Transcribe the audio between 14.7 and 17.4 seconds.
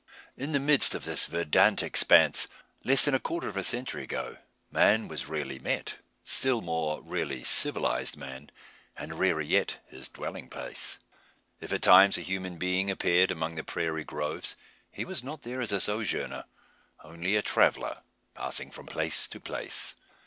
he was not there as a sojourner only